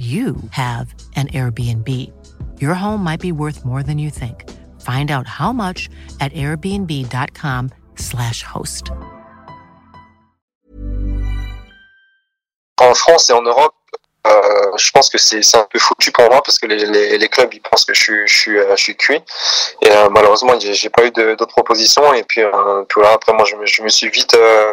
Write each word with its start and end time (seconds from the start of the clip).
you 0.00 0.36
have 0.52 0.94
an 1.14 1.28
Airbnb. 1.28 1.86
Your 2.58 2.72
home 2.72 3.04
might 3.04 3.20
be 3.20 3.32
worth 3.32 3.66
more 3.66 3.82
than 3.82 3.98
you 3.98 4.08
think. 4.08 4.48
Find 4.80 5.10
out 5.10 5.26
how 5.26 5.52
much 5.52 5.90
at 6.20 6.32
airbnb.com/slash 6.32 8.42
host. 8.42 8.90
En 12.80 12.94
France 12.94 13.28
et 13.28 13.34
en 13.34 13.44
Europe, 13.44 13.74
je 14.76 14.90
pense 14.90 15.08
que 15.08 15.18
c'est 15.18 15.56
un 15.56 15.66
peu 15.70 15.78
foutu 15.78 16.12
pour 16.12 16.24
moi 16.30 16.42
parce 16.44 16.58
que 16.58 16.66
les, 16.66 16.84
les, 16.86 17.18
les, 17.18 17.28
clubs 17.28 17.52
ils 17.52 17.60
pensent 17.60 17.84
que 17.84 17.94
je 17.94 18.00
suis 18.00 18.26
je 18.26 18.36
suis 18.36 18.58
euh, 18.58 18.76
je 18.76 18.82
suis 18.82 18.96
cuit. 18.96 19.20
Et 19.82 19.90
euh, 19.90 20.08
malheureusement 20.10 20.58
j'ai 20.58 20.90
pas 20.90 21.04
eu 21.04 21.10
d'autres 21.10 21.46
propositions. 21.46 22.12
Et 22.14 22.22
puis, 22.24 22.42
euh, 22.42 22.84
voilà, 22.94 23.12
après 23.12 23.32
moi 23.32 23.44
je 23.44 23.56
me, 23.56 23.66
je 23.66 23.82
me 23.82 23.88
suis 23.88 24.08
vite 24.10 24.34
euh, 24.34 24.72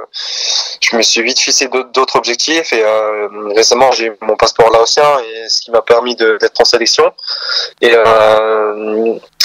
je 0.82 0.96
me 0.96 1.02
suis 1.02 1.22
vite 1.22 1.40
fixé 1.40 1.68
d'autres 1.68 2.16
objectifs. 2.16 2.74
Et 2.74 2.84
récemment 3.56 3.92
j'ai 3.92 4.12
mon 4.22 4.36
passeport 4.36 4.70
laotien 4.72 5.20
et 5.20 5.50
ce 5.50 5.62
qui 5.62 5.72
m'a 5.72 5.82
permis 5.82 6.16
d'être 6.16 6.60
en 6.60 6.66
sélection. 6.66 7.12
Et 7.82 7.94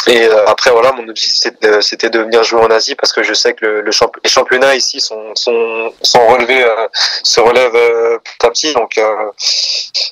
et 0.08 0.27
après 0.47 0.70
voilà 0.70 0.92
mon 0.92 1.08
objectif 1.08 1.53
c'était 1.81 2.11
de 2.11 2.19
venir 2.20 2.42
jouer 2.45 2.61
en 2.61 2.70
Asie 2.70 2.95
parce 2.95 3.12
que 3.12 3.22
je 3.22 3.34
sais 3.34 3.55
que 3.55 3.64
le, 3.64 3.81
le 3.83 3.91
les 4.25 4.31
championnats 4.31 4.75
ici 4.75 5.00
sont 5.00 5.34
sont 5.34 5.92
sont 6.03 6.27
relevés 6.28 6.64
se 7.22 7.41
relèvent 7.41 8.20
petit 8.22 8.47
à 8.47 8.50
petit 8.50 8.75
donc 8.75 8.98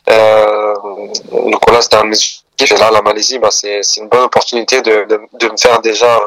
euh, 0.09 0.75
donc 1.33 1.61
voilà, 1.67 1.81
c'était 1.81 1.97
un 1.97 2.07
objectif. 2.07 2.43
Et 2.61 2.77
là, 2.77 2.91
la 2.93 3.01
Malaisie, 3.01 3.39
bah, 3.39 3.49
c'est 3.51 3.81
une 3.97 4.09
bonne 4.09 4.25
opportunité 4.25 4.83
de, 4.83 5.07
me 5.09 5.57
faire 5.57 5.81
déjà 5.81 6.21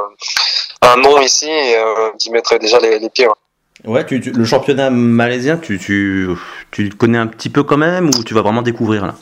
un 0.82 0.98
nom 0.98 1.20
ici 1.22 1.48
et 1.48 1.76
euh, 1.76 2.10
d'y 2.18 2.32
mettre 2.32 2.58
déjà 2.58 2.80
les, 2.80 2.98
les 2.98 3.10
pieds. 3.10 3.28
Ouais, 3.86 4.06
le 4.10 4.46
championnat 4.46 4.90
malaisien, 4.90 5.58
tu, 5.58 5.78
tu, 5.78 6.30
tu 6.72 6.90
connais 6.90 7.20
un 7.20 7.28
petit 7.28 7.50
peu 7.50 7.64
quand 7.64 7.78
même 7.78 8.08
ou 8.08 8.24
tu 8.24 8.34
vas 8.34 8.42
vraiment 8.42 8.62
découvrir 8.62 9.06
là? 9.06 9.16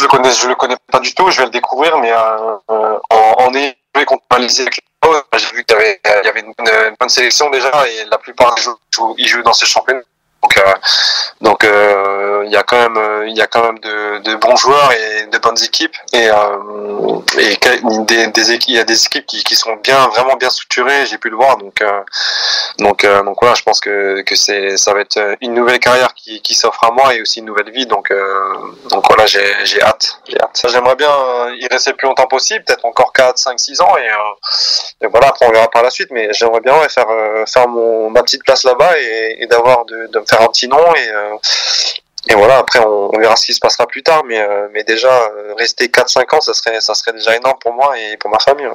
Je 0.00 0.04
le 0.04 0.08
connais, 0.08 0.32
je 0.32 0.48
le 0.48 0.54
connais 0.54 0.76
pas 0.90 1.00
du 1.00 1.14
tout. 1.14 1.30
Je 1.30 1.38
vais 1.38 1.44
le 1.44 1.50
découvrir, 1.50 1.98
mais 1.98 2.10
euh, 2.10 2.98
en, 3.10 3.34
en 3.38 3.54
ayant 3.54 3.74
contre 4.06 4.24
Malaisie 4.30 4.64
j'ai 5.32 5.46
vu 5.52 5.64
qu'il 5.64 5.76
y 5.76 6.28
avait, 6.28 6.40
une, 6.40 6.54
bonne 6.98 7.08
sélection 7.08 7.50
déjà 7.50 7.70
et 7.88 8.04
la 8.10 8.18
plupart 8.18 8.54
des 8.54 8.62
joueurs 8.62 8.78
ils 9.18 9.26
jouent 9.26 9.42
dans 9.42 9.52
ces 9.52 9.66
championnats. 9.66 10.00
Donc, 10.42 10.56
euh, 10.56 10.74
donc 11.40 11.64
euh, 11.64 11.99
il 12.50 12.54
y 12.54 12.56
a 12.56 12.64
quand 12.64 12.78
même, 12.78 12.96
euh, 12.96 13.28
il 13.28 13.36
y 13.36 13.40
a 13.40 13.46
quand 13.46 13.62
même 13.62 13.78
de, 13.78 14.18
de, 14.18 14.34
bons 14.34 14.56
joueurs 14.56 14.90
et 14.92 15.26
de 15.26 15.38
bonnes 15.38 15.62
équipes 15.62 15.96
et, 16.12 16.26
et 17.38 17.56
des, 18.06 18.54
il 18.66 18.74
y 18.74 18.78
a 18.78 18.84
des 18.84 19.04
équipes 19.06 19.24
qui, 19.24 19.44
qui 19.44 19.54
sont 19.54 19.76
bien, 19.76 20.08
vraiment 20.08 20.34
bien 20.34 20.50
structurées. 20.50 21.06
J'ai 21.06 21.18
pu 21.18 21.30
le 21.30 21.36
voir, 21.36 21.58
donc 21.58 21.82
donc 22.78 23.06
donc 23.06 23.36
voilà, 23.40 23.54
je 23.54 23.62
pense 23.62 23.78
que 23.78 24.22
que 24.22 24.34
c'est, 24.34 24.76
ça 24.76 24.92
va 24.92 25.00
être 25.00 25.36
une 25.40 25.54
nouvelle 25.54 25.78
carrière 25.78 26.12
qui, 26.14 26.42
qui 26.42 26.54
s'offre 26.54 26.82
à 26.82 26.90
moi 26.90 27.14
et 27.14 27.22
aussi 27.22 27.38
une 27.38 27.46
nouvelle 27.46 27.70
vie. 27.70 27.86
Donc 27.86 28.12
donc 28.90 29.06
voilà, 29.06 29.26
j'ai 29.26 29.54
j'ai 29.64 29.80
hâte, 29.80 30.18
j'ai 30.28 30.40
hâte. 30.40 30.66
J'aimerais 30.68 30.96
bien 30.96 31.12
y 31.54 31.68
rester 31.70 31.90
le 31.92 31.96
plus 31.96 32.08
longtemps 32.08 32.26
possible, 32.26 32.64
peut-être 32.64 32.84
encore 32.84 33.12
4, 33.12 33.38
5, 33.38 33.60
6 33.60 33.80
ans 33.80 33.96
et, 33.96 35.04
et 35.04 35.08
voilà, 35.08 35.28
après 35.28 35.46
on 35.46 35.52
verra 35.52 35.68
par 35.70 35.84
la 35.84 35.90
suite. 35.90 36.08
Mais 36.10 36.32
j'aimerais 36.32 36.60
bien 36.60 36.74
faire 36.88 37.06
faire 37.46 37.68
mon 37.68 38.10
ma 38.10 38.22
petite 38.24 38.42
place 38.44 38.64
là-bas 38.64 38.98
et, 38.98 39.46
d'avoir 39.46 39.84
de, 39.84 40.08
de 40.08 40.18
me 40.18 40.24
faire 40.24 40.42
un 40.42 40.48
petit 40.48 40.68
nom 40.68 40.94
et, 40.94 41.08
euh, 41.08 41.36
et 42.28 42.34
voilà, 42.34 42.58
après 42.58 42.80
on, 42.80 43.18
verra 43.18 43.34
ce 43.36 43.46
qui 43.46 43.54
se 43.54 43.60
passera 43.60 43.86
plus 43.86 44.02
tard, 44.02 44.24
mais, 44.26 44.38
euh, 44.38 44.68
mais 44.74 44.84
déjà 44.84 45.08
euh, 45.08 45.54
rester 45.56 45.86
4-5 45.86 46.36
ans, 46.36 46.40
ça 46.40 46.52
serait, 46.52 46.80
ça 46.80 46.94
serait 46.94 47.12
déjà 47.12 47.34
énorme 47.36 47.56
pour 47.60 47.72
moi 47.72 47.98
et 47.98 48.16
pour 48.18 48.30
ma 48.30 48.38
famille. 48.38 48.66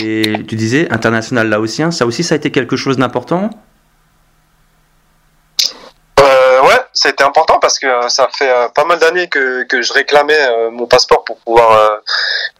Et 0.00 0.44
tu 0.46 0.54
disais 0.54 0.86
international 0.90 1.48
laotien, 1.48 1.90
ça 1.90 2.06
aussi 2.06 2.22
ça 2.22 2.34
a 2.34 2.36
été 2.36 2.52
quelque 2.52 2.76
chose 2.76 2.96
d'important? 2.96 3.50
Ça 7.04 7.10
a 7.10 7.12
été 7.12 7.22
important 7.22 7.58
parce 7.58 7.78
que 7.78 7.86
euh, 7.86 8.08
ça 8.08 8.30
fait 8.34 8.48
euh, 8.48 8.68
pas 8.68 8.86
mal 8.86 8.98
d'années 8.98 9.28
que, 9.28 9.64
que 9.64 9.82
je 9.82 9.92
réclamais 9.92 10.40
euh, 10.40 10.70
mon 10.70 10.86
passeport 10.86 11.22
pour 11.22 11.36
pouvoir 11.36 12.00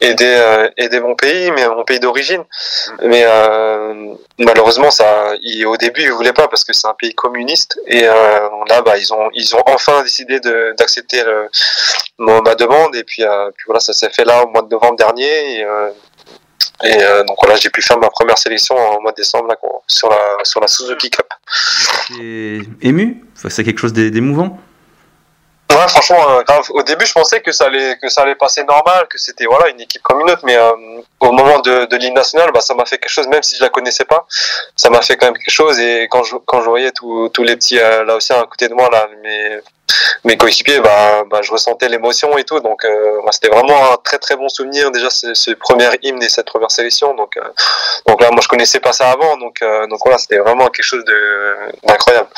aider 0.02 0.68
aider 0.76 1.00
mon 1.00 1.14
pays, 1.14 1.50
mais 1.52 1.66
mon 1.66 1.84
pays 1.84 1.98
d'origine. 1.98 2.44
Mais 3.02 3.24
malheureusement, 4.38 4.90
ça, 4.90 5.32
il, 5.40 5.66
au 5.66 5.78
début, 5.78 6.02
ils 6.02 6.12
voulaient 6.12 6.34
pas 6.34 6.48
parce 6.48 6.62
que 6.62 6.74
c'est 6.74 6.86
un 6.86 6.94
pays 6.94 7.14
communiste. 7.14 7.80
Et 7.86 8.02
là, 8.02 8.82
bah, 8.84 8.98
ils 8.98 9.12
ont 9.14 9.30
ils 9.32 9.56
ont 9.56 9.62
enfin 9.66 10.02
décidé 10.02 10.40
d'accepter 10.78 11.22
ma 12.18 12.54
demande. 12.54 12.94
Et 12.96 13.04
puis, 13.04 13.22
puis 13.56 13.64
voilà, 13.66 13.80
ça 13.80 13.94
s'est 13.94 14.10
fait 14.10 14.24
là 14.24 14.44
au 14.44 14.48
mois 14.48 14.62
de 14.62 14.68
novembre 14.68 14.96
dernier. 14.96 15.60
Et, 15.60 15.66
et 16.82 17.02
euh, 17.02 17.22
donc 17.24 17.36
voilà, 17.40 17.56
j'ai 17.56 17.70
pu 17.70 17.82
faire 17.82 17.98
ma 17.98 18.10
première 18.10 18.36
sélection 18.36 18.76
en 18.76 19.00
mois 19.00 19.12
de 19.12 19.16
décembre 19.16 19.46
là, 19.48 19.56
sur 19.86 20.08
la 20.10 20.38
sur 20.42 20.60
la 20.60 20.66
Suzuki 20.66 21.10
Cup. 21.10 21.26
Et 22.20 22.92
C'est 23.34 23.64
quelque 23.64 23.80
chose 23.80 23.92
d'émouvant 23.92 24.58
Ouais, 25.70 25.88
franchement, 25.88 26.30
euh, 26.30 26.42
grave. 26.42 26.66
Au 26.70 26.82
début, 26.82 27.04
je 27.04 27.12
pensais 27.12 27.40
que 27.40 27.50
ça 27.50 27.64
allait 27.64 27.96
que 28.00 28.08
ça 28.08 28.22
allait 28.22 28.36
passer 28.36 28.62
normal, 28.62 29.08
que 29.08 29.18
c'était 29.18 29.46
voilà 29.46 29.68
une 29.70 29.80
équipe 29.80 30.02
comme 30.02 30.20
une 30.20 30.30
autre, 30.30 30.42
mais 30.44 30.56
euh, 30.56 30.70
au 31.18 31.32
moment 31.32 31.58
de, 31.60 31.86
de 31.86 31.96
l'île 31.96 32.12
nationale, 32.12 32.50
bah, 32.52 32.60
ça 32.60 32.74
m'a 32.74 32.84
fait 32.84 32.98
quelque 32.98 33.10
chose, 33.10 33.26
même 33.26 33.42
si 33.42 33.56
je 33.56 33.62
la 33.62 33.70
connaissais 33.70 34.04
pas, 34.04 34.24
ça 34.76 34.88
m'a 34.88 35.00
fait 35.00 35.16
quand 35.16 35.26
même 35.26 35.34
quelque 35.34 35.50
chose. 35.50 35.78
Et 35.80 36.06
quand 36.08 36.22
je 36.22 36.36
quand 36.46 36.60
je 36.60 36.68
voyais 36.68 36.92
tous 36.92 37.30
les 37.42 37.56
petits 37.56 37.76
là 37.76 38.14
aussi 38.14 38.32
à 38.32 38.44
côté 38.44 38.68
de 38.68 38.74
moi 38.74 38.88
là, 38.92 39.08
mes 39.22 39.60
mes 40.24 40.36
coéquipiers, 40.36 40.80
bah, 40.80 41.24
bah, 41.30 41.40
je 41.42 41.50
ressentais 41.52 41.88
l'émotion 41.88 42.36
et 42.38 42.44
tout. 42.44 42.60
Donc, 42.60 42.84
euh, 42.84 43.20
bah, 43.24 43.30
c'était 43.32 43.48
vraiment 43.48 43.92
un 43.92 43.96
très 44.02 44.18
très 44.18 44.36
bon 44.36 44.48
souvenir 44.48 44.90
déjà 44.90 45.10
ce, 45.10 45.50
premier 45.54 45.88
hymne 46.02 46.22
et 46.22 46.28
cette 46.28 46.46
première 46.46 46.70
sélection. 46.70 47.14
Donc, 47.14 47.36
euh, 47.36 47.42
donc 48.06 48.20
là, 48.20 48.30
moi, 48.30 48.40
je 48.42 48.48
connaissais 48.48 48.80
pas 48.80 48.92
ça 48.92 49.10
avant. 49.10 49.36
Donc, 49.36 49.60
euh, 49.62 49.86
donc 49.86 50.00
voilà, 50.02 50.18
c'était 50.18 50.38
vraiment 50.38 50.68
quelque 50.68 50.84
chose 50.84 51.04
d'incroyable. 51.84 52.28